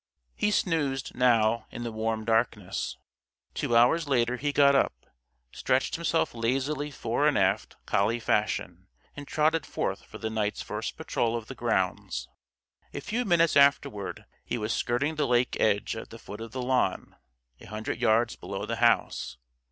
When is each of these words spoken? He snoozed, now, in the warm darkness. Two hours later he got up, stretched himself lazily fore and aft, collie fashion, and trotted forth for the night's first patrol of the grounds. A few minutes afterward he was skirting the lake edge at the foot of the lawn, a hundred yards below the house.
He 0.33 0.49
snoozed, 0.49 1.13
now, 1.13 1.67
in 1.69 1.83
the 1.83 1.91
warm 1.91 2.25
darkness. 2.25 2.97
Two 3.53 3.75
hours 3.77 4.07
later 4.07 4.37
he 4.37 4.51
got 4.51 4.73
up, 4.73 5.05
stretched 5.51 5.93
himself 5.93 6.33
lazily 6.33 6.89
fore 6.89 7.27
and 7.27 7.37
aft, 7.37 7.75
collie 7.85 8.19
fashion, 8.19 8.87
and 9.15 9.27
trotted 9.27 9.63
forth 9.63 10.01
for 10.03 10.17
the 10.17 10.31
night's 10.31 10.63
first 10.63 10.97
patrol 10.97 11.37
of 11.37 11.45
the 11.45 11.53
grounds. 11.53 12.27
A 12.95 12.99
few 12.99 13.25
minutes 13.25 13.55
afterward 13.55 14.25
he 14.43 14.57
was 14.57 14.73
skirting 14.73 15.17
the 15.17 15.27
lake 15.27 15.55
edge 15.59 15.95
at 15.95 16.09
the 16.09 16.17
foot 16.17 16.41
of 16.41 16.51
the 16.51 16.63
lawn, 16.63 17.15
a 17.59 17.65
hundred 17.67 17.99
yards 18.01 18.35
below 18.35 18.65
the 18.65 18.77
house. 18.77 19.37